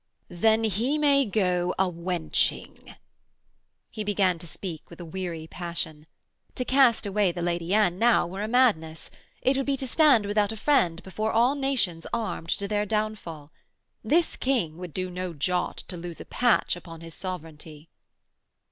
'Then 0.29 0.63
he 0.63 0.97
may 0.97 1.23
go 1.25 1.75
a 1.77 1.87
wenching.' 1.87 2.95
He 3.91 4.03
began 4.03 4.39
to 4.39 4.47
speak 4.47 4.89
with 4.89 4.99
a 4.99 5.05
weary 5.05 5.45
passion. 5.45 6.07
To 6.55 6.65
cast 6.65 7.05
away 7.05 7.31
the 7.31 7.43
Lady 7.43 7.71
Anne 7.75 7.99
now 7.99 8.25
were 8.25 8.41
a 8.41 8.47
madness. 8.47 9.11
It 9.43 9.57
would 9.57 9.67
be 9.67 9.77
to 9.77 9.85
stand 9.85 10.25
without 10.25 10.51
a 10.51 10.57
friend 10.57 11.03
before 11.03 11.31
all 11.31 11.53
nations 11.53 12.07
armed 12.11 12.49
to 12.49 12.67
their 12.67 12.87
downfall. 12.87 13.51
This 14.03 14.35
King 14.35 14.79
would 14.79 14.95
do 14.95 15.11
no 15.11 15.35
jot 15.35 15.77
to 15.89 15.97
lose 15.97 16.19
a 16.19 16.25
patch 16.25 16.75
upon 16.75 17.01
his 17.01 17.13
sovereignty. 17.13 17.87